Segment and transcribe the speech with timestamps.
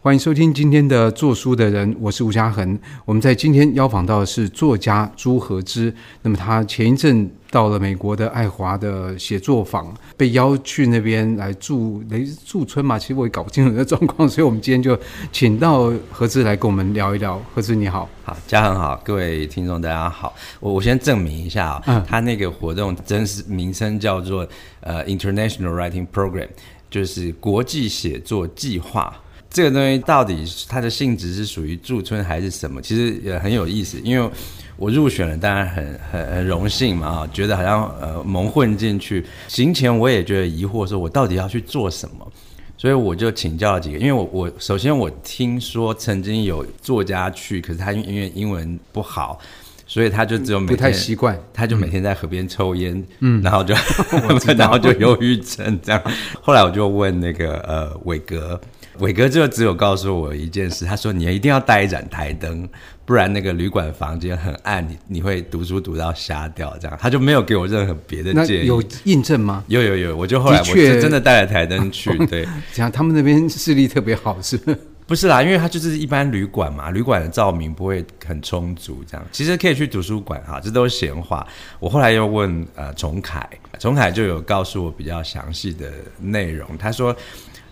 [0.00, 2.78] 欢迎收听今天的做书的人，我是吴嘉恒。
[3.04, 5.92] 我们在今天邀访到的是作家朱和之。
[6.22, 12.96] 那么他前一阵到了美国的爱华的写作坊，被邀去那边来驻雷驻村嘛？
[12.96, 14.96] 其实我也搞不清楚那状况，所以我们今天就
[15.32, 17.36] 请到和之来跟我们聊一聊。
[17.52, 20.32] 和之你好，好，嘉恒好，各位听众大家好。
[20.60, 24.46] 我我先证明一下啊、哦，嗯、他那个活动真实名称叫做
[24.80, 26.48] 呃 International Writing Program，
[26.88, 29.12] 就是国际写作计划。
[29.50, 32.82] 这个东西到底它的性质是属于驻村还是什么？
[32.82, 34.30] 其实也很有意思，因为
[34.76, 39.24] 我入选了，当然很很很荣幸嘛啊，觉得好像呃蒙混进去。
[39.48, 42.32] 行前我也觉得疑惑，说我到底要去做什么？
[42.76, 49.40] 所以我就请教了几个，因为我我首先我听说曾经有作家去，可是他因为英文不好，
[49.86, 53.74] 所以他就只有每天不太习惯，他就每天在河边抽烟，嗯，然后就
[54.56, 56.00] 然后就忧郁症这样。
[56.40, 58.60] 后来我就问那个呃伟格。
[59.00, 62.68] 伟哥就只有告诉我一件事，他说你一定要带一盏台灯，
[63.04, 66.76] 不然那个旅馆房间很暗，你你会读书读到瞎掉。
[66.80, 68.66] 这样他就没有给我任何别的建议。
[68.66, 69.62] 有印证吗？
[69.68, 72.10] 有有有，我就后来我是真的带了台灯去。
[72.26, 74.78] 对， 讲他们那边视力特别好是不是？
[75.06, 79.02] 不是啦，因为他就是一般旅馆嘛，旅馆的照明不会很充足。
[79.06, 81.46] 这样其实可以去图书馆哈，这都是闲话。
[81.78, 86.76] 我后来又问呃崇凯，崇凯就有告诉我比较详细的内容。
[86.76, 87.16] 他说。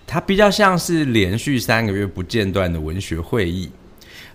[0.07, 3.69] 它比较像是连续三个月不间断的文学会议，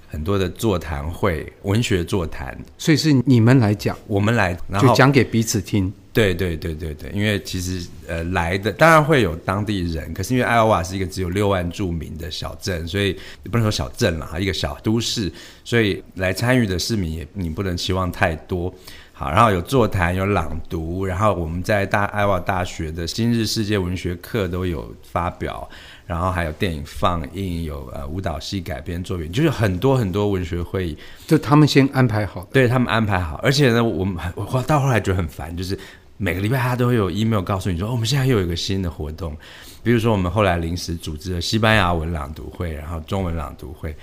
[0.09, 5.91] 很多的座谈会、文学座谈，所以是你们来讲，我们来，然后就讲给彼此听。
[6.13, 13.11] 对对对对对，因为其实呃来的当然会有当地人，可是因为艾奥瓦是一个只有六万住民的小镇，所以
[13.43, 15.31] 也不能说小镇了哈，一个小都市，
[15.63, 18.73] 所以来参与的市民也你不能期望太多。
[19.21, 25.69] 好，然后有座谈，有朗读，然后我们在大爱奥华大学的今日世界文学课都有发表，
[26.07, 35.77] 然后还有电影放映，有呃舞蹈系改编作品，就是很多很多文学会议，就他们先安排好，对他们安排好，而且呢，我们我到后来觉得很烦，就是
[36.17, 39.37] 每个礼拜他都会有 email 告诉你说，哦，我们现在又有一个新的活动，
[39.83, 43.95] 比如说我们后来临时组织了西班牙文朗读会，然后中文朗读会，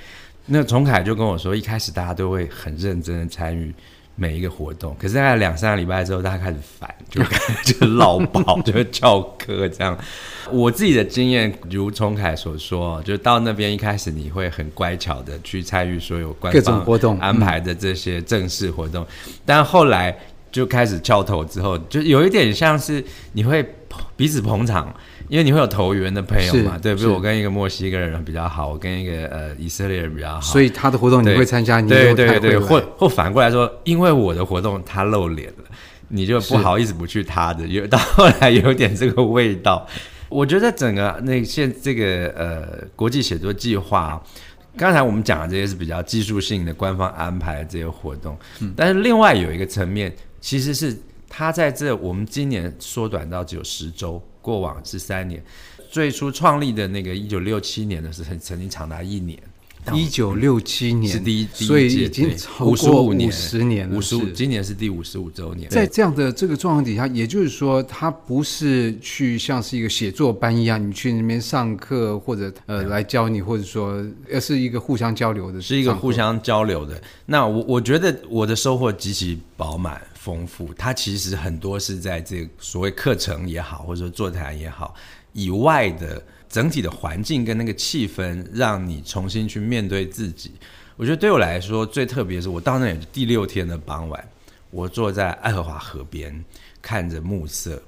[0.46, 3.74] 那崇凯就跟我说，一开始大家都会很认真的参与。
[4.20, 7.22] 每一个活动，可是大概两三个礼拜之后，大家开始烦，就
[7.64, 9.96] 就老跑，就会翘课这样。
[10.50, 19.06] 我自己的经验，如崇凯所说，就到那边一开始你会很乖巧的去参与所有官方活动安排的这些正式活动，
[19.46, 20.18] 但后来
[20.50, 23.64] 就开始翘头之后，就有一点像是你会
[24.16, 24.92] 彼此捧场。
[25.28, 35.64] 因为你会有投缘的朋友嘛，是对，比如我跟一个墨西哥人比较好，我跟一个呃以色列人比较好，所以他的活动你会参加，你对对对，或或反过来说，因为我的活动他露脸了，
[36.08, 39.86] 你就 不好意思不去他的，有是到后来有点这个味道。
[40.30, 44.22] 我觉得整个那现这个呃国际写作计划，
[44.76, 50.10] 刚才我们讲的这些是比较技术性的官方安排的这些活动，嗯，但是另外有一个层面，
[50.40, 50.96] 其实是
[51.28, 54.22] 他在这我们今年缩短到只有十周。
[54.48, 55.44] 过往是三年，
[55.90, 59.38] 最初创立的那个一九六七年的是曾曾经长达一年。
[59.94, 65.70] 一九六七年是第一，所以已经超过五十年，五十年了，五十五，今年是第五十五周年。
[65.70, 77.00] 在这样的这个状况底下，也就是说，它不是去像是一个写作班一样，你去那边上课或者呃来教你，或者说呃是一个互相交流的，是一个互相交流的。
[77.24, 80.02] 那我我觉得我的收获极其饱满。
[80.18, 84.94] 丰富，它其实很多是在这个所谓课程也好，或者说座谈也好
[85.32, 90.50] 以外的整体的环境跟那个气氛，让你重新去面对自己。
[90.96, 94.28] 我觉得对我来说最特别的是，我到那里第六天的傍晚，
[94.70, 96.44] 我坐在爱荷华河边
[96.82, 97.80] 看着暮色，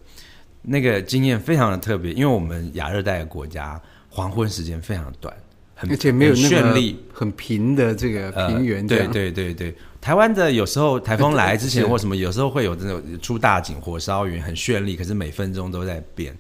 [0.62, 5.36] 那个经验非常的特别，因为我们亚热带的国家黄昏时间非常短。
[5.88, 8.86] 而且没有那个绚丽、很平的这个平原。
[8.86, 16.36] 对对对对，台湾的有时候台风来之前或什么，有时候会有这种出大景，火烧云很绚丽，可是每分钟都在变。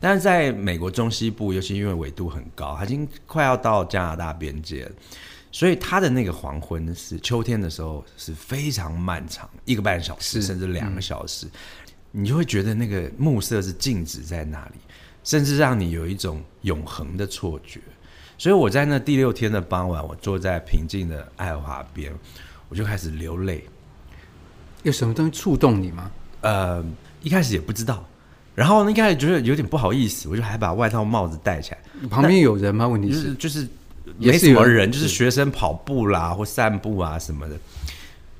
[0.00, 4.92] 但是在美国中西部，尤其因为纬度很高，它已经快要到加拿大边界了，
[5.52, 11.46] 所以它的那个黄昏是秋天的时候是非常漫长，一个半小时甚至两个小时，
[12.10, 14.80] 你就会觉得那个暮色是静止在那里，
[15.22, 17.78] 甚至让你有一种永恒的错觉。
[18.36, 22.12] 所以我在那第六天的傍晚，我坐在平静的爱荷华边，
[22.72, 23.62] 我就开始流泪。
[24.82, 26.10] 有什么东西触动你吗？
[26.40, 26.82] 呃，
[27.22, 28.02] 一开始也不知道，
[28.54, 31.78] 然后一开始觉得有点不好意思，我就还把外套帽子戴起来。
[32.08, 32.88] 旁边有人吗？
[32.88, 33.68] 问题是就是
[34.16, 37.54] 没什么人，就是学生跑步啦或散步啊什么的。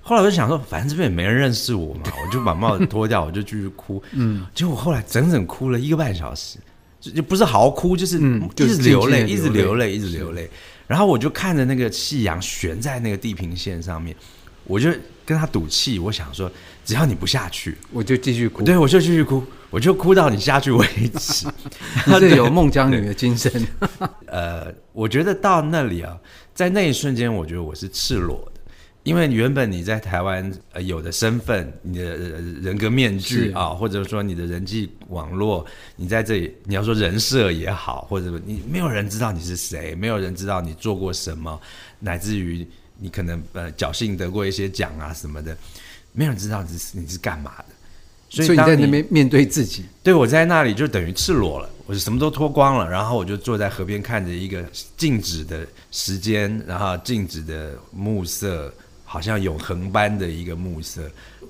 [0.00, 4.02] 后来我就想说，反正这边也没人认识我嘛，我就把帽子脱掉，我就继续哭。
[4.16, 6.58] 嗯，结果后来整整哭了一个半小时。
[7.02, 10.48] 就就不是嚎哭，就是一直流泪，一直流泪，一直流泪。
[10.92, 14.14] 然后我就看着那个夕阳悬在那个地平线上面，
[14.64, 14.90] 我就
[15.24, 16.52] 跟他赌气，我想说，
[16.84, 18.62] 只要你不下去，我就继续哭。
[18.62, 20.86] 对，我就继续哭，我就哭到你下去为
[21.18, 21.46] 止。
[22.04, 23.50] 他是有孟姜女的精神。
[24.28, 26.14] 呃，我觉得到那里啊，
[26.54, 28.51] 在那一瞬间，我觉得我是赤裸的。
[29.04, 35.66] 因为原本你在台湾呃有的身份，你的人格面具啊，或者说你的人际网络，
[35.96, 41.60] 你在这里你要说人设也好，或者你没有人知道你是谁，没有人知道你做过什么，
[41.98, 42.64] 乃至于
[42.98, 45.56] 你可能呃侥幸得过一些奖啊什么的，
[46.12, 47.64] 没有人知道你是你是干嘛的。
[48.30, 54.64] 所以你在那边面对自己，对，我在那里就等于赤裸了，我就什么都脱光了，然后我就坐在河边看着一个
[54.96, 58.72] 静止的时间，然后静止的暮色。
[59.12, 61.02] 好像永恒般的一个暮色，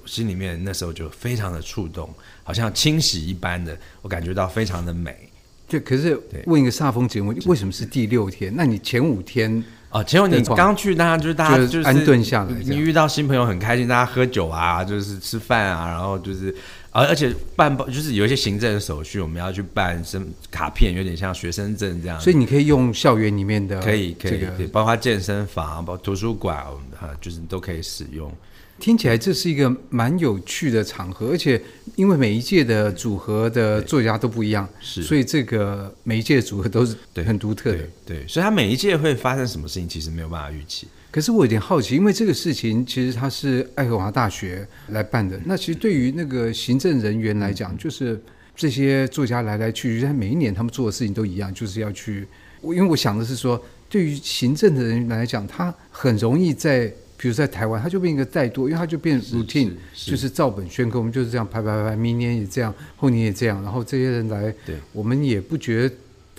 [0.05, 2.13] 心里面那时候就非常的触动，
[2.43, 5.31] 好像清洗一般的，我感觉到非常的美。
[5.69, 8.53] 对，可是问一个煞风节目，为什么是第六天？
[8.57, 16.53] 那你前五天啊，前五天刚去，大家就是大家就是安顿下来，你遇到新朋友很开心，大家喝酒啊，就是吃饭啊，然后就是。
[16.93, 22.21] 而而且办包就是有一些行政手续，我们要去办什么卡片，有点像学生证这样。
[22.21, 28.31] 所以你可以用校园里面的、这个，可以可以可以，包括健身房、包括图书馆，哈，就是都可以使用。
[28.79, 31.63] 听起来这是一个蛮有趣的场合，而且
[31.95, 38.19] 因为每一届的组合的作家都不一样，是，所以这个每一届的组合都是很独特的对。
[38.19, 40.89] 对，所以它每一届会发生什么事情，其实没有办法预期。
[41.13, 45.39] 可是我有点好奇，因为这个事情其实它是爱荷华大学来办的。
[45.45, 48.19] 那其实对于那个行政人员来讲，就是
[48.57, 52.27] 这些作家来来去去，他每一年他们做的事情都一样，就是要去。
[52.63, 64.55] 我因为我想的是说，对于行政的人员来讲，他很容易在，比如在台湾，他就变一个怠惰，因为他就变 routine，就是照本宣科，我们就是这样排排排，明年也这样，后年也这样，然后这些人来，
[64.93, 65.95] 我们也不觉得。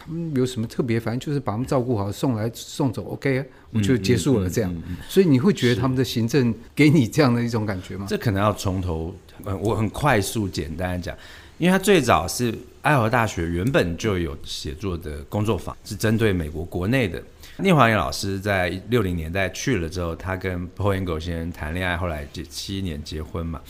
[0.05, 0.99] 他们有什么特别？
[0.99, 4.83] 反正就是把他们照顾好，送来送走，OK，我就结束了这样。
[5.07, 8.05] 所以你会觉得他们的行政给你这样的一种感觉吗？
[8.09, 9.15] 这可能要从头，
[9.61, 11.15] 我很快速简单讲，
[11.57, 17.23] 因为他最早是爱荷大学原本就有写作的工作坊，是针对美国国内的。
[17.59, 23.61] 聂华艳老师在六零年代去了之后，他跟 Paul Engle 先生谈恋爱，后来结七年结婚嘛。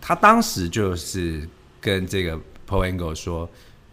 [0.00, 1.48] 他当时就是
[1.80, 2.36] 跟这个
[2.68, 3.48] Paul Engle 说。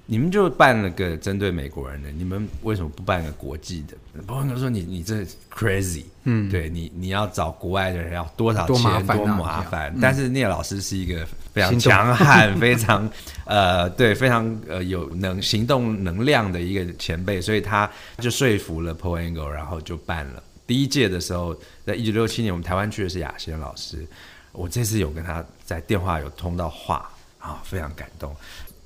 [0.09, 3.97] 你们就办了个针对美国人的，你们为什么不办个国际的？
[4.25, 5.17] 包括他说你你这
[5.53, 9.93] crazy，嗯，对你你要找国外的人要多少钱多麻烦，多麻烦。
[10.01, 13.09] 但是聂老师是一个非常强悍、 非常
[13.43, 17.89] 呃对非常呃有能行动能量的一个前辈，所以他
[18.19, 21.53] 就说服了 Paul Engle，然后就办了第一届的时候，
[21.85, 24.07] 在一九六七年，我们台湾去的是雅仙老师，
[24.53, 28.33] 我这次有跟他在电话有通到话啊，非常感动。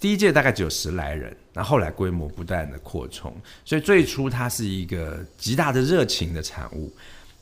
[0.02, 3.32] 第一届大概只有十来人，那后来规模不断的扩充，
[3.64, 6.92] 所以最初它是一个极大的热情的产物。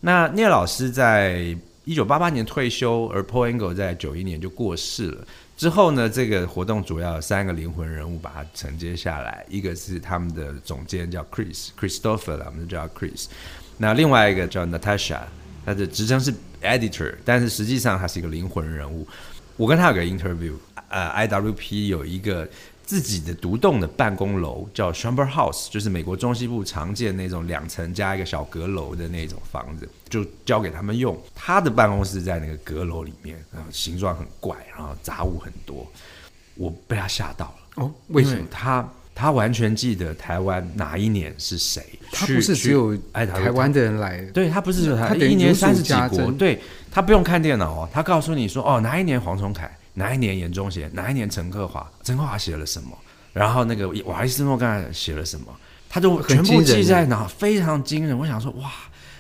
[0.02, 5.26] 那聂老师在一九八八年退休，而 Paul Engle 在九一年就过世了。
[5.56, 13.28] 之后呢，这个活动主要有三个灵魂人物把它承接下来，一个是他们的总监叫 Chris Christopher，我们就叫 Chris。
[13.78, 15.22] 那另外一个叫 Natasha，
[15.66, 19.08] 他的职称是 Editor，但是实际上他是一个灵魂人物。
[19.56, 20.54] 我跟他有个 interview。
[20.90, 22.48] 呃，IWP 有一个
[22.84, 31.16] 自己的独栋的办公楼，叫 Chamber House，就是美国中西部常见那种两层加一个小阁楼的那种房子，就交给他们用。
[31.36, 35.86] 他的办公室在那个阁楼里面，然后形状很怪，然后杂物很多。
[36.56, 38.48] 我被他吓到了哦，为什么？
[38.50, 41.84] 他他完全记得台湾哪一年是谁？
[42.12, 46.60] 他不是只有哎台湾的人来，对他不是只有他，他一年三十几国，对
[46.90, 49.70] 他不用看电脑哦，他告诉你说哦，哪一年黄崇凯。
[49.94, 50.90] 哪一年严中贤？
[50.94, 51.90] 哪一年陈克华？
[52.04, 52.98] 陈克华写了什么？
[53.34, 55.56] 然后那个瓦利斯诺刚才写了什么？
[55.88, 58.18] 他就全部记在脑，非常惊人。
[58.18, 58.72] 我想说，哇，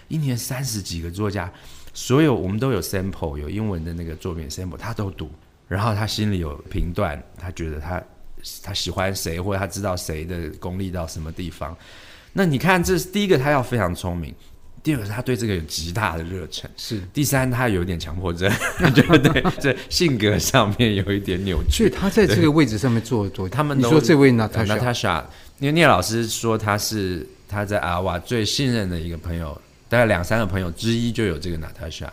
[0.08, 1.52] 一年三十几个作家，
[1.94, 5.30] 所有我们都有 sample，有英文的那个作品 sample，他都读。
[5.68, 8.02] 然后他心里有评断，他觉得他
[8.64, 11.76] 他喜欢谁，或者他知道谁的功力到什么地方。
[12.34, 14.34] 那你看，这是第一个，他要非常聪明。
[14.82, 17.02] 第二个是他对这个有极大的热忱，是。
[17.14, 18.52] 第三，他有一点强迫症，
[18.94, 19.44] 对不对？
[19.60, 21.78] 这性格上面有一点扭曲。
[21.78, 25.26] 所以他在这个位置上面做多，他们你说这位娜塔莎，
[25.60, 32.12] 因为聂老师说他是他在阿瓦最信任的一个朋友，大概两三个朋友之一就有这个娜塔莎。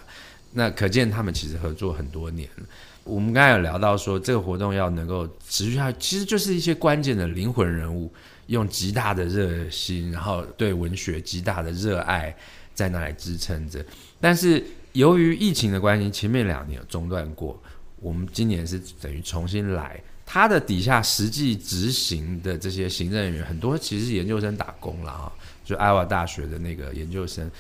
[0.53, 2.65] 那可见他们其实合作很多年了。
[3.05, 8.13] 我们刚才有聊到说，这个活动要能够持续下去，其实就是一些关键的灵魂人物，
[8.47, 12.35] 用极大的热心，然后对文学极大的热爱。
[12.77, 13.83] 在那里支撑着，
[14.21, 14.63] 但是
[14.93, 17.59] 由于疫情的关系，前面两年有中断过。
[18.01, 25.33] 我们今年是等于重新来，他的底下实际执行的这些行政人员，很多其实是研究生打工了啊，
[25.65, 27.51] 就爱荷华大学的那个研究生，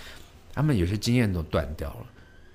[0.52, 2.06] 他们有些经验都断掉了，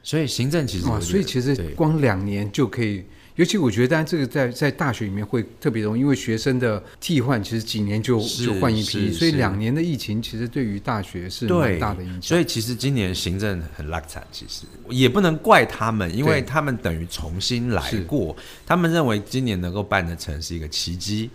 [0.03, 3.03] 所以行政其实，所以其实光两年就可以。
[3.41, 12.21] 尤其我觉得，当然这个在在大学里面会特别容易，因为学生的替换其实几年就就换一批，所以两年的疫情其实对于大学是蛮大的影响。
[12.21, 21.27] 所以其实今年行政很拉惨，其实也不能怪他们，因为他们等于重新来过，他们认为今年能够办得成是一个奇迹。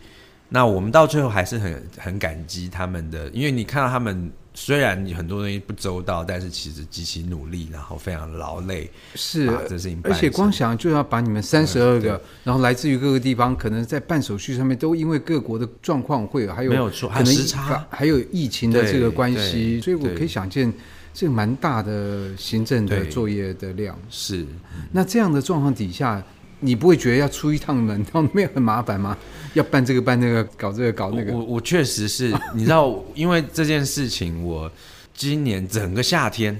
[0.49, 4.31] 那我们到最后还是很很感激他们的，因为你看到他们。
[4.59, 10.01] 虽然你很多东西不周到，但是其实极其努力，然后非常劳累，是这事情。
[10.03, 20.73] 而且光想就要把你们三十二个，然后来自于各个地方，可能在办手续上面都因为各国的状况会有，还有没有错，还有时差，还有疫情的这个关系，所以我可以想见
[21.13, 23.95] 这个蛮大的行政的作业的量。
[24.09, 24.47] 是，
[24.91, 26.25] 那这样的状况底下。
[26.61, 29.17] 你不会觉得要出一趟门，然后没有很麻烦吗？
[29.55, 31.33] 要办这个办那个，搞这个搞那个。
[31.33, 34.71] 我我确实是， 你知道，因为这件事情，我
[35.15, 36.59] 今年整个夏天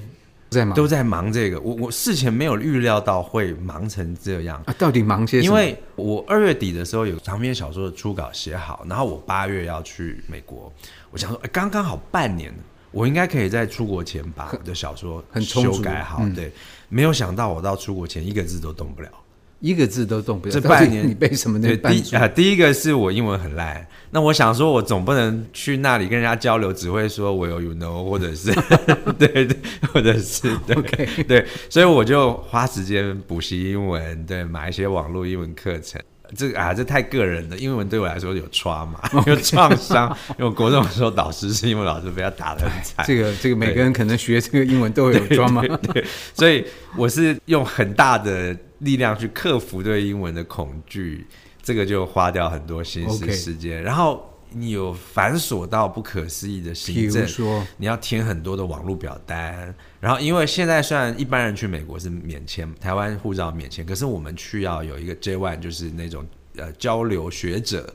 [0.49, 1.59] 在忙，都在忙这个。
[1.59, 4.73] 我我事前没有预料到会忙成这样啊！
[4.77, 5.53] 到底忙些什么？
[5.53, 10.71] 因为我二月底的时候有长篇小说的初稿写好，然后我八月要去美国，
[11.11, 12.53] 我想说，哎，刚刚好半年，
[12.91, 16.19] 我应该可以在出国前把我的小说很修改好。
[16.35, 16.51] 对，嗯、
[16.89, 19.09] 没有想到我到出国前一个字都动不了。
[19.59, 20.51] 一个字都动不了。
[20.53, 21.59] 这半年你背什么？
[21.61, 23.85] 对，第啊，第一个是我英文很烂。
[24.11, 28.53] 那我想说，我总不能去那里跟人家交流，只会说 Will you know，或者是
[29.19, 29.57] 对对，
[29.91, 36.01] 或者是对 OK 对，所以我就花时间补习英文，对，买一些网络英文课程。
[36.35, 37.57] 这个啊，这太个人了。
[37.57, 40.15] 英文对我来说有 trauma， 有创伤。
[40.31, 43.05] 因为我国中的时候，导师是英文老师，被他打的很惨。
[43.05, 45.65] 这个这个，每个人可能学这个英文都有 trauma。
[45.93, 46.03] 对，
[46.33, 46.65] 所以
[46.95, 51.25] 我是用很大的力量去克服对英文的恐惧，
[51.61, 53.81] 这个就花掉很多心思时间。
[53.81, 59.73] 然后你有繁琐到不可思议的行政，说你要填很多的网络表单。
[59.99, 66.25] 然后因为现在虽然一般人去美国是免签，台湾护照免签，可是我们去要有一个 J ONE，就是那种
[66.55, 67.93] 呃交流学者，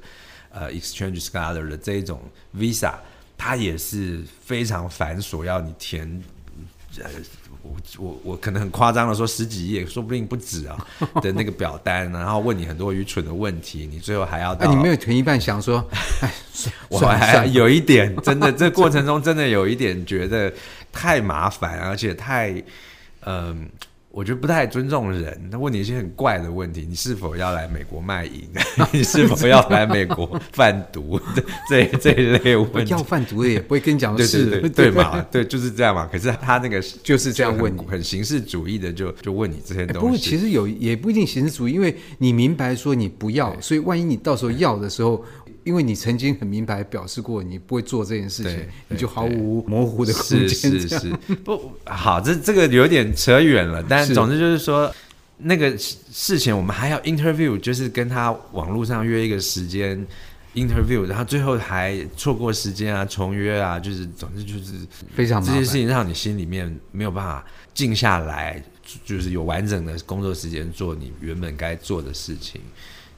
[0.50, 2.20] 呃 exchange scholar 的这一种
[2.56, 2.94] visa，
[3.36, 6.22] 它也是非常繁琐，要你填。
[7.62, 10.86] 我我我可能很夸张的说十几页，说不定不止啊
[11.22, 14.52] 的那个表单，然后问你很多愚蠢的问题，你最后还要……
[14.54, 15.84] 哎，你没有填一半想说，
[16.20, 16.32] 哎，
[16.90, 20.52] 我还有一点真的，这过程中真的有一点觉得
[20.92, 22.52] 太麻烦，而且太
[23.20, 23.24] 嗯。
[23.24, 23.56] 呃
[24.12, 28.46] 我觉得不太尊重人，他问你一些很怪的问题，你是否要来美国卖淫？
[28.92, 31.18] 你是否要来美国贩毒？
[31.68, 36.06] 这这一类问题，要贩毒的也不会跟你讲是，对对对，对嘛， 对就是这样嘛。
[36.12, 40.00] 可是他那个就是这样问你，很形式主义的就就问你这些东西。
[40.00, 45.24] 不过其实有也不一定形式主义，因为你明白说你不要，所以万一你到时候要的时候。
[45.64, 50.48] 因为你曾经很明白表示过你不会做这件事情，你就毫无模糊的空间。
[50.48, 51.10] 是是是，
[51.44, 53.82] 不好，这这个有点扯远了。
[53.88, 54.92] 但总之就是说，
[55.38, 60.06] 那个事情我们还要 interview，就是跟他网络上约一个时间
[60.54, 64.74] interview，然后最后还错过时间啊，重约啊，就是总之就是
[65.14, 68.62] 非常这些事情让你心里面没有办法静下来，
[69.04, 72.60] 就是有完整的工作时间做你原本该做的事情。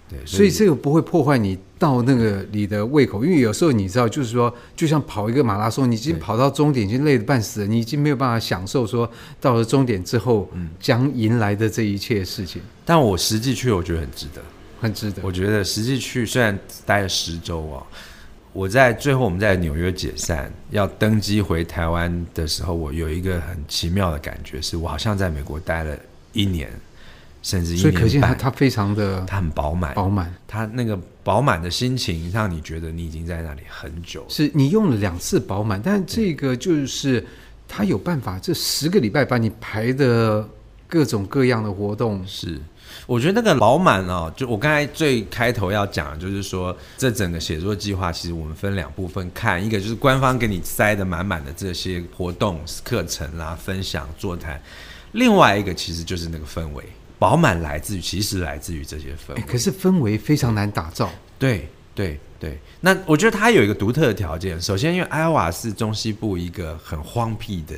[0.08, 10.46] 对，所以，这个不会破坏你到那个你的胃口，因为有时候你知道，就是说，就像跑一个马拉松，你已经跑到终点，已经累得半死了，你已经没有办法享受说到了终点之后
[10.78, 12.60] 将迎来的这一切事情。
[12.84, 14.42] 但我实际去，我觉得很值得，
[14.78, 15.22] 很值得。
[15.24, 17.82] 我觉得实际去，虽然待了十周啊，
[18.52, 25.96] 我在最后我们在纽约解散要登机回台湾的时候，我有一个很奇妙的感觉，是我好像在美国待了
[26.34, 26.70] 一年。
[27.44, 30.34] 甚至一年，所以可见他他非常的，他很饱满，饱满。
[30.48, 34.24] 他那个饱满的心情，让你觉得你已经在那里很久。
[34.30, 37.24] 是你用了两次饱满，但这个就是
[37.68, 40.48] 他有办法，这十个礼拜把你排的
[40.88, 42.26] 各种各样的活动。
[42.26, 42.58] 是，
[43.06, 54.58] 我觉得那个饱满哦，就我刚才最开头要讲的，就是说这整个写作计划，其实我们分两部分看，一个就是官方给你塞的满满的这些活动、课程啦、分享、座谈，
[55.12, 56.82] 另外一个其实就是那个氛围。
[57.24, 59.42] 饱满来自于，其实来自于这些氛围。
[59.46, 61.10] 可是氛围非常难打造。
[61.38, 64.60] 对对对，那我觉得它有一个独特的条件。
[64.60, 67.76] 首先，因为爱荷华是中西部一个很荒僻的、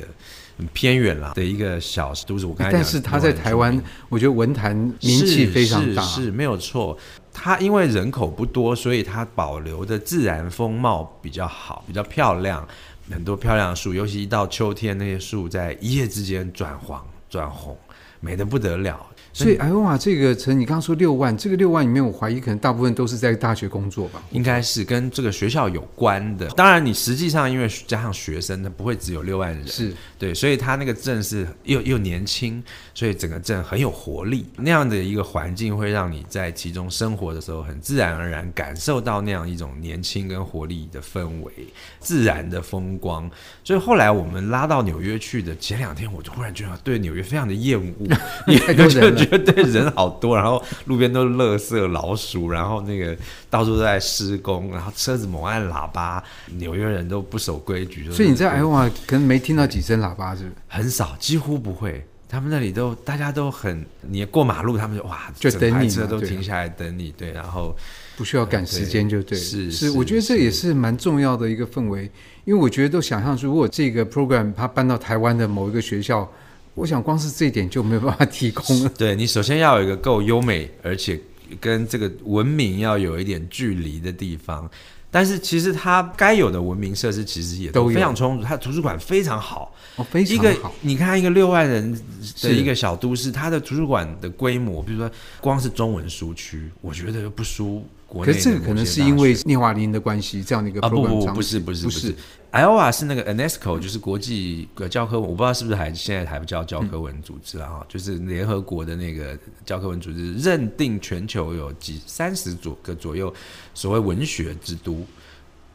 [0.57, 2.45] 很偏远啦的一个小都市。
[2.45, 6.97] 我刚才讲，但是它在台湾，我觉得文坛名气非常大，是没有错。
[7.31, 12.67] 它因为人口不多，所以它保留的自然风貌比较好，比较漂亮，
[13.09, 13.93] 很多漂亮的树。
[13.93, 17.77] 尤其一到秋天，那些树在一夜之间转黄转红。
[18.19, 19.05] 美得不得了。
[19.37, 24.23] 所以，艾欧瓦这个城，你刚刚说六万，这个六万里面，我怀疑可能大部分都是在大学工作吧？
[24.31, 26.47] 应该是跟这个学校有关的。
[26.49, 32.63] 当然，你实际上因为加上学生，它不会只有六万人，是对，所以他那个镇是又又年轻，
[32.95, 34.43] 所以整个镇很有活力。
[34.55, 41.53] 那样的一个环境会让你在其中生活的时候，很自然而然感受到那样一种年轻跟活力的氛围，
[41.99, 43.29] 自然的风光。
[43.63, 48.07] 所以后来我们拉到纽约去的前两天，我就忽然觉得对纽约非常的厌恶，
[48.47, 53.15] 因为就觉得对人好多，然后路边都是垃圾、老鼠，然后那个
[53.49, 56.23] 到处都在施工，然后车子猛按喇叭，
[56.57, 58.09] 纽约人都不守规矩。
[58.11, 60.55] 所以你在艾奥瓦可能没听到几声喇叭，是不是？
[60.67, 62.05] 很少，几乎不会。
[62.29, 67.73] 他们那里都大家都很，你过马路，他们就哇，就等你，车都停下来等你，对，然后
[68.17, 69.37] 不需要赶时间，就对。
[69.37, 72.03] 是是，我觉得这也是蛮重要的一个氛围，
[72.43, 76.29] 因为我觉得都想象出，如果这个 program 它搬到台湾的某一个学校。
[76.77, 78.89] 我想，光是这一点就没有办法提供了。
[78.95, 81.19] 对，你首先要有一个够优美，而且
[81.59, 84.69] 跟这个文明要有一点距离的地方。
[85.09, 88.43] 但是其实它该有的文明设施其实也都非常充足。
[88.43, 90.43] 它图书馆非常好，哦，非常好。
[90.43, 91.99] 一个你看一个六万人
[92.43, 95.09] 的一个小都市，它的图书馆的规模，比如说
[95.41, 97.83] 光是中文书区，我觉得又不输。
[98.09, 102.15] 可是这个可能是因为聂华林的关系，这样的一个啊不不不不是不是不是，
[102.51, 113.33] 艾欧瓦是那个 UNESCO，就是国际教科文，我不知道是不是还现在还不叫教科文组织了哈，就是联合国的那个教科文组织认定全球有几三十左个左右
[113.73, 115.05] 所谓文学之都，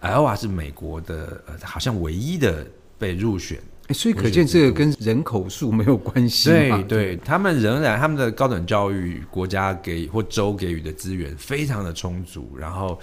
[0.00, 2.66] 艾欧瓦是美国的呃好像唯一的
[2.98, 3.58] 被入选。
[3.92, 6.48] 所以可见这个跟人口数没有关系。
[6.48, 12.98] 对对，他们仍然他们的高等教育国家给或州给予的资源非常的充足，然后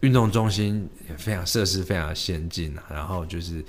[0.00, 3.64] 运动中心也非常设施非常先进啊，然后就是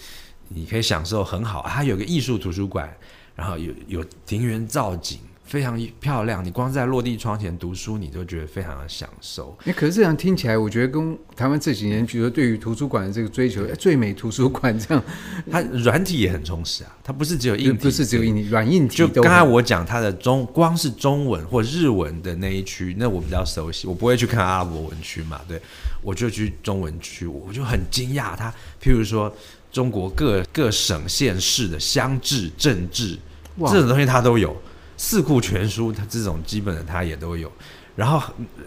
[0.47, 2.89] 你可以享受很好，它有个艺术图书馆，
[3.35, 5.19] 然后有有庭园造景。
[5.45, 9.55] 非常漂亮，你光在落地窗前读书，你都觉得非常的享受。
[9.65, 15.03] 哎，可是这样听起来，我觉得跟台湾这几年，比如说对于图书馆的这个追求，最美图书馆这样，
[15.51, 16.97] 它软体也很充实啊。
[17.03, 18.97] 它不是只有硬体，不是只有硬体，软硬体。
[18.97, 25.61] 就刚才我讲它的中，光是中文或日文的那一区，那我比较熟悉，我不会去看阿拉伯文区嘛，对，
[26.01, 28.35] 我就去中文区，我就很惊讶。
[28.35, 29.31] 它譬如说
[29.71, 33.15] 中国各各省县市的乡治、镇治，
[33.67, 34.55] 这种东西它都有。
[34.97, 37.51] 四库全书，它这种基本的它也都有。
[37.95, 38.21] 然后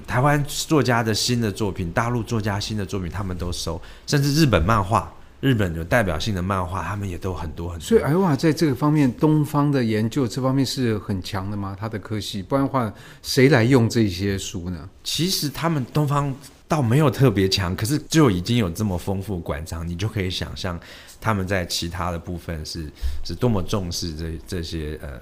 [0.07, 3.81] 台湾作家的新的作品，大陆作家新的作品，他们都收。
[4.07, 7.85] 甚至日本漫画，日本有代表性的漫画，他们也都很多很多。
[7.85, 11.77] 所以，艾欧瓦在这个方面，东方的研究这方面是很强的吗？
[11.79, 12.91] 他的科系，不然的话，
[13.23, 14.89] 谁来用这些书呢？
[15.05, 16.35] 其实他们东方
[16.67, 20.81] 倒没有特别强，可是就已经有这么丰富馆藏，你就可以想象。
[21.21, 22.89] 他们在其他的部分是
[23.25, 25.21] 是多么重视这这些呃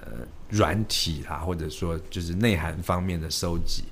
[0.49, 3.83] 软体啦，或者说就是内涵方面的收集。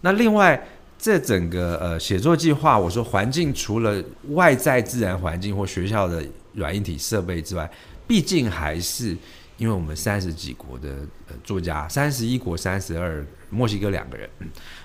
[0.00, 0.60] 那另外，
[0.98, 7.70] 这整个呃写作计划，我说环境除了外在自然环境或学校的软硬体设备之外，
[8.06, 9.16] 毕竟还是
[9.58, 10.96] 因为我们三十几国的
[11.28, 14.30] 呃作家，三十一国三十二，墨西哥两个人，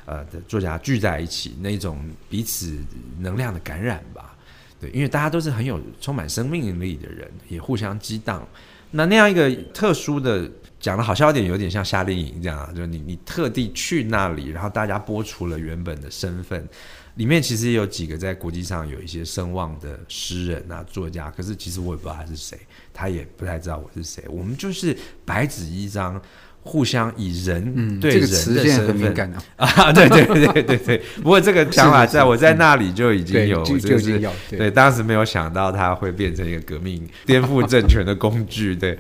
[0.06, 2.78] 呃的作家聚在一起，那种彼此
[3.20, 4.36] 能量的感染吧。
[4.80, 8.46] 对，因为大家都是很有充满生命力的人，也互相激荡。
[8.95, 10.47] 那那样一个特殊的，
[10.79, 16.67] 讲的好笑一点，有点像夏令营这样，就是你你特地去那里，然后大家播出了原本的身份。
[17.15, 22.60] 里面其实也有几个在国际上有一些声望的诗人啊、作家，可是其实我也不知道他是谁，
[22.93, 24.23] 他也不太知道我是谁。
[24.29, 26.21] 我们就是白纸一张。
[26.65, 30.97] 互相以人对人的身份、 啊，对对对对对。
[31.21, 34.32] 不过这个想法在我在那里就已经有，就就已经有。
[34.49, 38.73] 对，对，当时没有想到它会变成一个革命、颠覆政权的工具。
[38.73, 38.97] 对，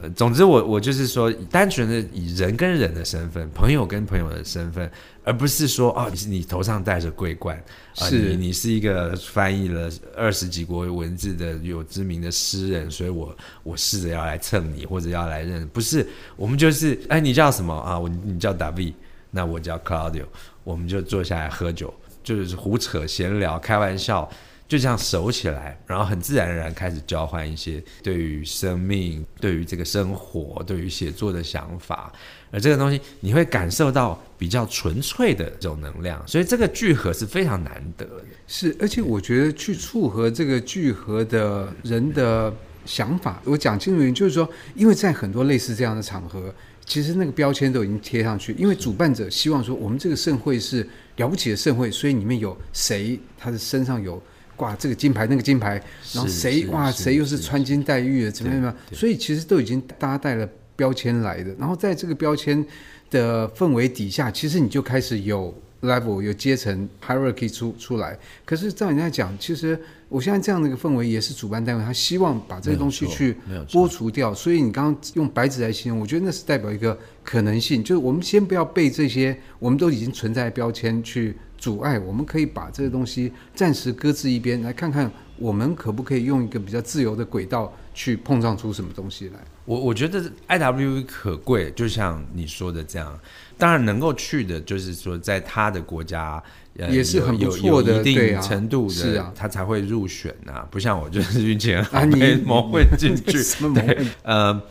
[0.00, 4.90] 呃，总之我我就是说，单纯的以人跟人的身份，朋友跟朋友的身份。
[5.24, 7.60] 而不是说哦，你是你头上戴着桂冠，
[7.94, 16.06] 是，你你是一个翻译了二十几国文字的有知名的诗人，所以我我试着要来蹭你或者要来认，不是，
[16.36, 17.98] 我们就是，哎，你叫什么啊？
[17.98, 18.92] 我你叫 David，
[19.32, 20.26] 那我叫 Claudio，
[20.62, 24.30] 我们就坐下来喝酒，就是胡扯闲聊，开玩笑。
[24.68, 32.12] 就这样熟起来，然后很自然而然开始交换一些对于生命、对于这个生活、对于写作的想法，
[32.50, 38.24] 而这个东西你会感受到比较纯粹的这种能量，所以这个聚合是非常难得的。
[38.48, 42.52] 是，而且我觉得去撮合这个聚合的人的
[42.84, 46.52] 想法，我讲清楚一点，就是说，因为在很多类似这样的场合，
[46.84, 50.84] 其实那个标签都已经贴上去，因为主办者希望说我们这个盛会是
[51.18, 54.20] 了不起的盛会，所以里面有谁，他的身上有。
[54.56, 55.80] 挂这个金牌，那个金牌，
[56.12, 58.74] 然后谁哇，谁又是穿金戴玉的，怎么样？
[58.92, 62.64] 所以其实都已经大家带了标签来的，然后在这个标签
[63.10, 68.18] 的氛围底下，其实你就开始有 level 有阶层 hierarchy 出出来。
[68.44, 73.36] 可是照你在讲，其实我现在这样的一个氛围也是主办单位他希望把这个东西去
[73.68, 74.32] 剥除掉。
[74.34, 89.34] 所以你刚刚用白纸来形容，我觉得那是代表一个可能性，就是我们先不要被这些我们都已经存在的标签去阻碍，我们可以把这个东西暂时搁置一边，来看看我们可不可以用一个比较自由的轨道去碰撞出什么东西来。
[89.64, 93.18] 我我觉得 IWE 可贵，就像你说的这样，
[93.58, 96.40] 当然能够去的，就是说在他的国家，
[96.78, 103.42] 呃、也是很不错的，有一定程度的，是啊，他才会入选啊，不像我就是运气很好被蒙混进去。
[103.74, 104.62] 对，呃，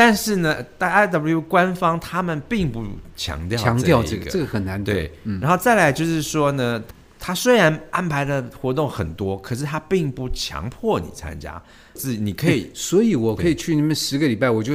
[0.00, 2.82] 但是呢，但 IWE 官方他们并不
[3.14, 5.38] 强调强调这个，这个很难对、嗯。
[5.42, 6.82] 然后再来就是说呢，
[7.18, 11.62] 他虽然安排的活动很多，可是他并不强迫你参加。
[11.96, 14.74] 是，你可以，所以我可以去你们十个礼拜，我就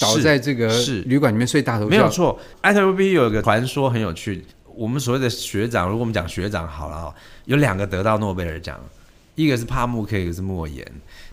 [0.00, 1.86] 倒在这个是旅馆里面睡大头。
[1.86, 8.80] 没有错 I W B 有一个传说很有趣，我们所谓的学长，如果我们讲学长好了哈，有两个得到诺贝尔奖，
[9.34, 10.90] 一个是帕慕克，一个是莫言。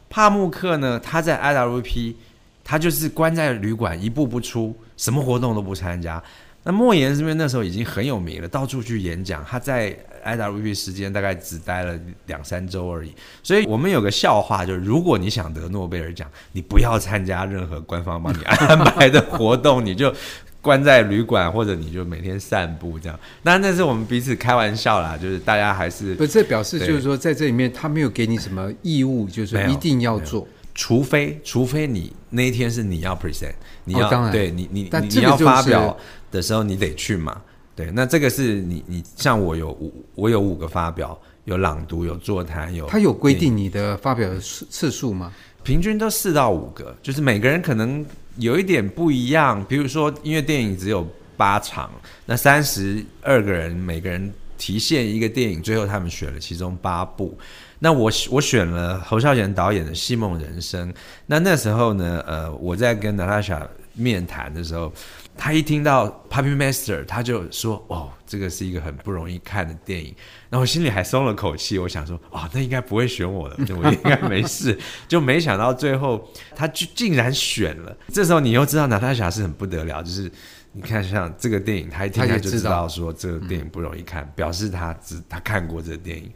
[0.09, 2.15] 帕慕克呢，他在 IWE，
[2.63, 6.21] 他就是关在旅馆一步不出，什么活动都不参加。
[6.63, 9.97] 那莫言这边那时候已经很有名了，到处去演讲，他在。
[10.23, 20.13] IWP 时间大概只待了两三周而已，所以我们有个笑话，就是如果你想得诺贝尔奖，你不要参加任何官方帮你安排的活动，你就
[20.61, 23.19] 关在旅馆，或者你就每天散步这样。
[23.41, 30.47] 当然那是我们彼此开玩笑啦，就是大家还是不，这表示就是说在这里面他没有给你什么义务，就是说一定要做，
[30.81, 35.95] 除非除非你那一天是你要 present，你要、哦、当然对你你但你要发表
[36.31, 37.39] 的时候你得去嘛。
[37.75, 42.87] 对，那这个是你你像我有五，我有五个发表，有朗读，有座谈，有。
[42.87, 45.31] 他有规定你的发表的次次数吗？
[45.61, 48.03] 平均都四到五个，就是每个人可能
[48.37, 49.63] 有一点不一样。
[49.65, 51.91] 比如说，因为电影只有八场，
[52.25, 57.37] 那三十二个人，每个人提现一个电影，最后他们选了其中八部。
[57.83, 60.93] 那我我选了侯孝贤导演的《戏梦人生》。
[61.25, 64.93] 那那时候呢，呃，我在跟娜塔莎面谈的时候。
[65.37, 70.13] 他一听到 Puppet Master，他就说：“哦，这个是一个很不容易看的电影。”
[70.51, 77.95] 然后我心里还松了口气，我想说：“哦，那应该不会选我的，我应该没事。”就没想到最后他就竟然选了。
[78.09, 80.29] 这时候你又知道娜塔莎是很不得了，就是
[80.73, 86.29] 你看像这个电影，他一听他就知道说这个电影不容易看，表示他只他看过这个电影，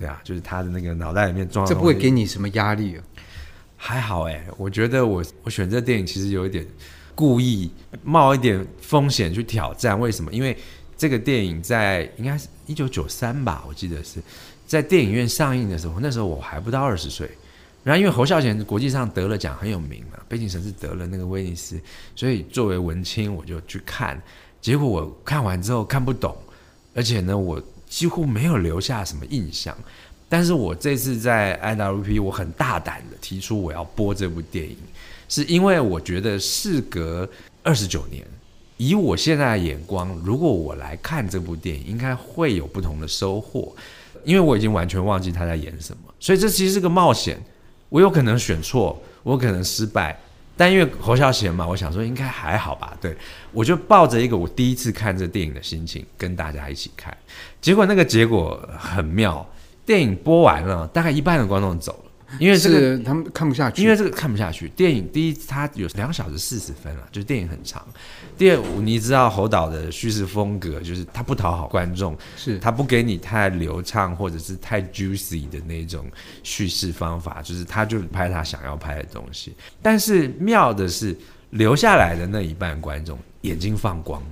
[0.00, 1.64] 对啊，就是他的那个脑袋里面装。
[1.64, 3.04] 这不会给你什么压力啊？
[3.76, 6.66] 还好哎，我觉得我我选这电影其实有一点。
[7.12, 7.70] 故意
[8.02, 10.32] 冒一点风险去挑战，为什么？
[10.32, 10.56] 因为
[10.96, 14.22] 这个电影在应该是一九九三吧，我记得是
[14.66, 17.30] 在电影院上映的时候，那时候我还不到二十岁。
[17.84, 21.78] 然后因为侯孝贤国际上得了奖很有名嘛，《背景城市》得了那个威尼斯，
[22.16, 24.18] 所以作为文青我就去看。
[24.62, 26.34] 结果我看完之后看不懂，
[26.94, 29.76] 而且呢，我几乎没有留下什么印象。
[30.30, 34.78] 但是我这次在 IWP，我很大胆的提出我要播这部电影。
[35.28, 37.28] 是因为我觉得事隔
[37.62, 38.26] 二十九年，
[38.78, 43.74] 以我现在的眼光，如果我来看这部电影，应该会有不同的收获。
[44.24, 47.40] 因为我已经完全忘记他在演什么，所以这其实是个冒险。
[47.88, 50.16] 我有可能选错，我可能失败，
[50.56, 52.96] 但因为侯孝贤嘛，我想说应该还好吧。
[53.00, 53.16] 对，
[53.50, 57.16] 我就抱着一个我第一次看这电影的心情跟大家一起看，
[57.60, 59.46] 结果那个结果很妙。
[59.86, 62.10] 电影播完了，大概一半的观众走了。
[62.38, 64.68] 因为这个他们看不下去，因为这个看不下去。
[64.68, 67.84] 电影第一，它有两小时四十分了，就是电影很长。
[68.38, 76.06] 第二，你知道侯导的叙事风格，就是他不讨好观众，是他不给你太流畅或者是太 juicy 的那种
[76.44, 79.52] 叙事方法，就是他就拍他想要拍的东西。
[79.82, 81.16] 但是妙的是，
[81.50, 84.22] 留下来的那一半观众眼睛放光，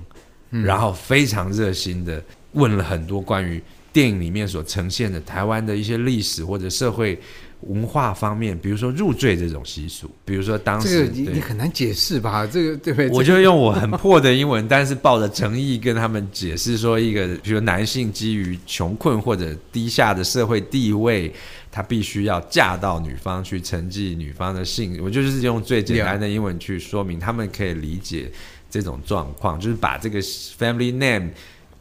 [0.51, 7.19] 嗯，然后非常热心的问了很多关于电影里面所呈现的台湾的一些历史或者社会。
[7.63, 12.47] 文化方面，比如说入赘这种习俗，比如说当时这个你你很难解释吧？
[12.47, 13.09] 这个对不对？
[13.09, 21.29] 我就用我很破的英文，但是抱着诚意跟他们解释说，一个比如男性基于穷困或者低下的社会地位，
[21.69, 24.97] 他必须要嫁到女方去承继女方的姓。
[25.03, 28.31] 我就是用最简单的英文去说明，他们可以理解
[28.69, 31.31] 这种状况，就是把这个 family name。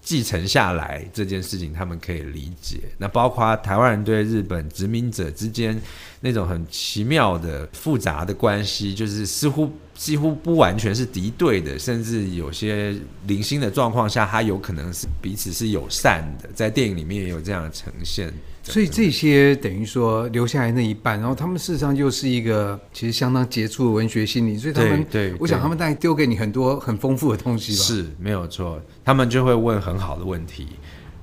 [0.09, 2.81] 继承下来这件事情，他们可以理解。
[2.97, 5.79] 那包括台湾人对日本殖民者之间
[6.23, 12.95] 那种很奇妙的复杂的关系，就是似乎几乎不完全是敌对的，甚至有些
[13.27, 18.33] 零星的状况下，他有可能是彼此是友善的，在电影里面也有这样的呈现。
[18.63, 27.79] 所以这些等于说留下来那一半，然后他们事实上就是一个其实相当杰出的文学心理，所以他们，对，对我想他们大概丢给你很多很丰富的东西吧。
[27.79, 30.69] 是没有错，他们就会问很好的问题，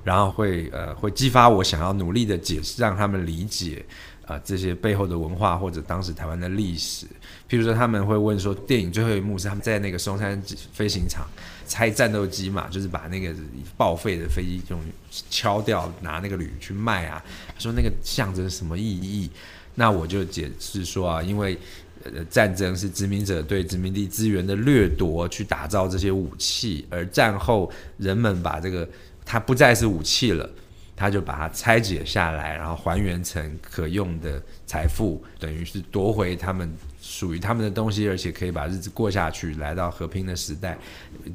[0.02, 3.84] 然后会呃会激发我想要努力的解释，让他们理解
[4.15, 7.06] 啊、呃、这些背后的文化或者当时台湾的历史。
[7.48, 10.40] 譬如说他们会问说，电影最后一幕是他们在那个松山
[10.72, 11.26] 飞行场。
[11.68, 13.34] 拆战斗机嘛，就是把那个
[13.76, 17.20] 报废的飞机用敲掉，拿那个铝去卖啊。
[17.48, 19.28] 他说那个象征什么意义？
[19.74, 21.58] 那我就解释说啊，因为
[22.04, 28.88] 呃战争是殖民者对殖民地资源的掠夺，去打造这些武器，而战后人们把这个
[29.24, 30.48] 它不再是武器了，
[30.96, 36.72] 他就把它拆解下来，然后还原成可用的财富，等于是夺回他们。
[37.08, 40.76] 属于他们的东西，而且可以把日子过下去，来到和平的时代。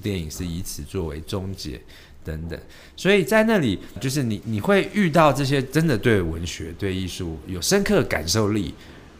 [0.01, 1.79] 电影是以此作为终结，
[2.25, 2.59] 等等。
[2.97, 8.75] 所以在那里，就是你你会遇到这些真的对文学、对艺术有深刻感受力，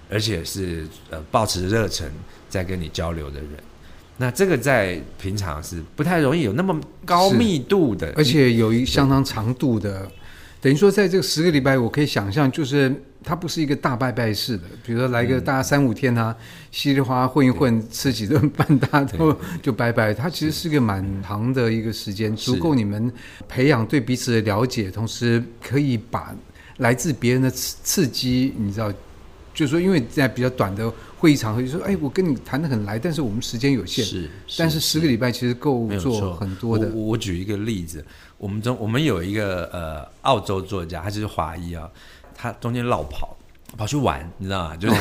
[0.09, 2.11] 而且是呃抱持热忱
[2.49, 3.51] 在跟你交流的人。
[4.17, 10.11] 那这个在平常是不太容易有那么高密度的，而且有一相当长度的。
[10.61, 12.93] 等于说，在这个十个礼拜，我可以想象，就是
[13.23, 16.35] 它不是一个大拜拜式的，比如说来个大家三五天啊，
[16.69, 20.13] 稀里哗啦混一混，吃几顿饭，大家都 就拜拜。
[20.13, 23.11] 它其实是个蛮长的一个时间，足够你们
[23.47, 26.31] 培养对彼此的了解，同时可以把
[26.77, 28.93] 来自别人的刺刺激，你知道，
[29.55, 36.87] 就是说，因为在比较短的会议场合，就说，哎，我跟你谈的很来，但是我们时间有限，是，但是十个礼拜其实够做很多的。
[36.93, 38.05] 我我举一个例子。
[38.41, 41.87] 我们中我们有一个呃澳洲作家，他就是华裔啊，
[42.35, 43.37] 他中间落跑
[43.77, 44.75] 跑去玩，你知道吗？
[44.75, 44.95] 就是、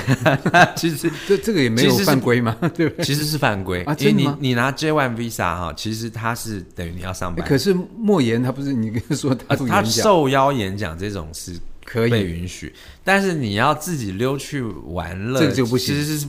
[0.53, 3.03] 哦、其实这这个也没有犯规嘛， 对不对？
[3.03, 7.46] 其实是犯规啊，因为你你拿 J one Visa 哈，其实他是等于你要上班。
[7.48, 12.70] 可是莫言他不是 你跟他说他他受邀演讲这种是可以被允许，
[13.03, 15.94] 但是你要自己溜去玩乐，这个就不行。
[15.96, 16.29] 其实是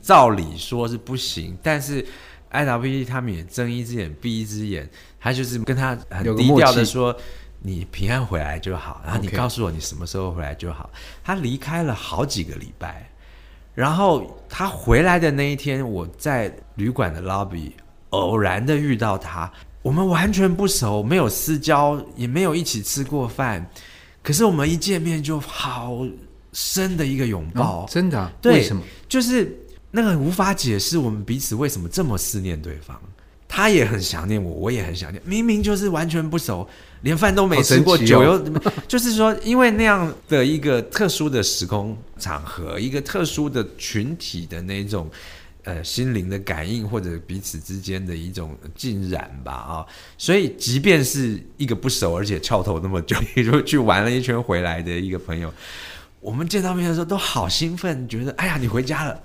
[0.00, 2.06] 照理说是不行，但是
[2.52, 4.88] IWP 他们也睁一只眼闭一只眼。
[5.18, 7.16] 他就是跟他很低调的说
[7.62, 10.90] ：“你平安回来就好，然后你告诉我你什么时候回来就好。”
[11.22, 13.08] 他离开了好几个礼拜，
[13.74, 17.70] 然后他回来的那一天，我在旅馆的 lobby
[18.10, 23.64] 偶然的遇到他，我们完全不熟，没有私交，也没有一起吃过饭，
[24.22, 26.04] 可是我们一见面就好
[26.52, 28.32] 深的一个拥抱，哦、真的、啊？
[28.42, 28.82] 对，为什么？
[29.08, 29.56] 就是
[29.92, 33.00] 那个无法解释我们彼此为什么这么思念对方。
[33.54, 35.22] 他也很想念我，我也很想念。
[35.26, 36.66] 明明就是完全不熟，
[37.02, 38.42] 连饭都没吃过，酒又……
[38.88, 45.06] 就是说，因为那样的一个特殊的时空场合，一个特殊的群体的那种
[45.64, 55.52] 呃心灵的感应，或者彼此之间的一种浸染吧啊、哦，所以即便是一个不熟而且翘头那么久， 也就去玩了一圈回来的一个朋友，
[56.20, 59.20] 我们见到面的时候都好兴奋，觉得哎呀，你回家了。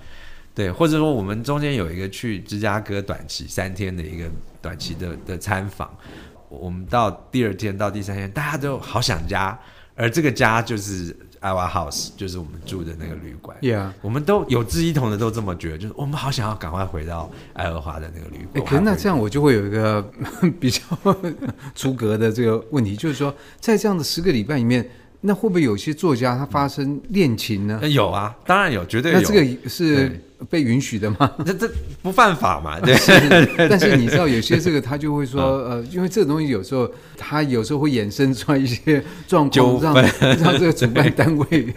[0.57, 4.25] 对，或者说我们中间有一个去芝加哥短期三天的一个
[4.59, 5.87] 短期的的参访，
[6.49, 9.55] 我们到第二天到第三天，大家都好想家，
[9.93, 13.55] 而这个家就是 our house，就是我们住的那个旅馆。
[13.61, 13.91] Yeah.
[14.01, 18.65] 我们都有志一同的都这么觉得，就是我们好想要赶快回到爱荷华的那个旅馆。
[18.65, 20.01] 可是那这样我就会有一个
[20.59, 20.81] 比较
[21.75, 24.89] 出格的这个问题，就是说在这样的十个礼拜里面。
[25.19, 27.81] 那会不会有些作家他发生恋情呢？
[27.89, 29.19] 有啊，当然有，绝对有。
[29.19, 31.31] 那这个是被允许的吗？
[31.45, 31.69] 这这
[32.01, 32.79] 不犯法嘛？
[32.85, 32.95] 对。
[33.69, 41.73] 但是你知道，有些这个他就会说，呃，因为这个东西有时候他有时候会衍生出来一些状况，让让这个主办单位，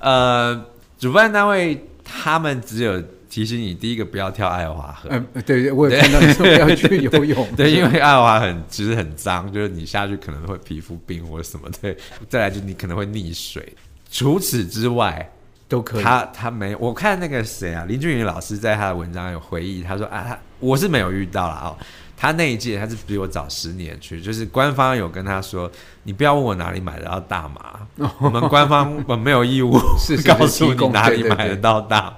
[0.00, 0.64] 呃，
[0.98, 3.02] 主办单位他们只有。
[3.32, 5.08] 提醒你，第一个不要跳爱华河。
[5.10, 7.48] 嗯，对，我有看到你说不要去游泳。
[7.56, 11.66] 对，对，因为爱华很其实很脏，就是你下去可能会皮肤病或者什么。
[11.80, 11.96] 对，
[12.28, 13.72] 再来就你可能会溺水。
[14.10, 15.32] 除此之外
[15.72, 16.04] 都可以。
[16.04, 21.76] 他他没，我看那个谁啊，林俊宇老师在他的文章有回忆，他说啊，他我是没有遇到了哦。
[22.14, 25.70] 他那一届他是比我早十年去，就是官方有跟他说，
[26.02, 27.80] 你不要问我哪里买得到大麻，
[28.20, 32.16] 我们官方 我没有义务是 告诉你哪里买得到大麻。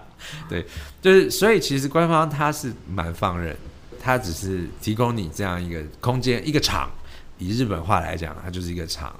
[0.48, 0.66] 对。
[1.00, 3.56] 就是，所以其实官方他是蛮放任，
[4.00, 6.90] 他只是提供你这样一个空间，一个场。
[7.38, 9.14] 以日本话来讲，它就是一个场。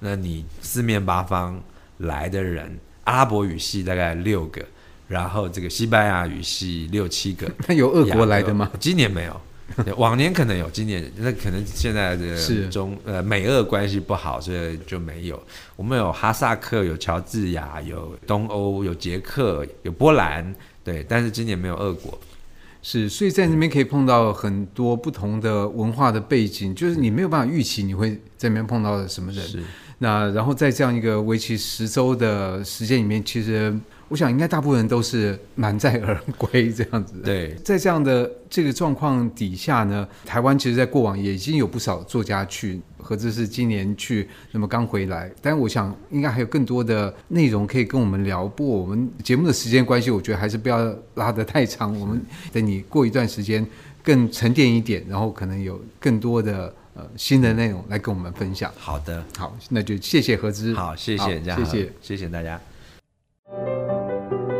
[0.00, 1.60] 那你四面八方
[1.98, 2.78] 来的人，
[3.10, 4.64] 阿拉伯语系大概六个，
[5.08, 7.50] 然后这个西班牙语系六七个。
[7.66, 8.70] 那有俄国来的吗？
[8.78, 9.40] 今年没有，
[9.98, 15.42] 往年可能有，今年那可能现在的中呃美俄关系不好，所以就没有。
[15.74, 20.54] 我们有哈萨克，有乔治亚，有东欧，有捷克，有波兰。
[20.84, 22.16] 对，但是今年没有俄国，
[22.80, 29.44] 是，所以在那边可以碰到很多不同的文化的背景，就是你没有办法预期你会在那边碰到什么人。
[29.44, 29.62] 是。
[30.02, 33.72] 那然后在这样一个为期十周的时间里面，其实。
[34.10, 37.14] 我想应该大部分人都是满载而归这样子。
[37.24, 45.30] 对，在这样的这个状况底下呢，台湾其实，在过往也已经有不少作家去，何止是今年去，那么刚回来。
[45.40, 48.48] 但我想应该还有更多的内容可以跟我们聊。
[48.48, 51.96] 不过我们节目的时间关系，我觉得还是不要拉得太长。
[52.00, 52.20] 我们
[52.52, 53.64] 等你过一段时间
[54.02, 58.70] 更沉淀一点，然后可能有更多的呃新的内容来跟我们分享。
[58.78, 60.74] 好的，好，那就谢谢何之。
[60.74, 62.60] 好，谢谢，谢谢，谢谢大家。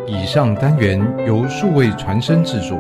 [0.06, 2.78] 以上单元由数位传声制作。